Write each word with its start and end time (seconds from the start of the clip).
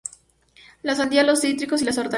La 0.81 0.95
sandía, 0.95 1.21
los 1.21 1.41
cítricos 1.41 1.83
y 1.83 1.85
las 1.85 1.99
hortalizas. 1.99 2.09